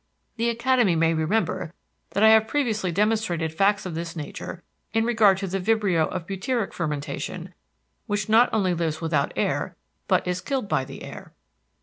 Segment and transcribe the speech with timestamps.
[0.37, 1.75] The Academy may remember
[2.09, 6.25] that I have previously demonstrated facts of this nature in regard to the vibrio of
[6.25, 7.53] butyric fermentation,
[8.07, 9.75] which not only lives without air
[10.07, 11.33] but is killed by the air.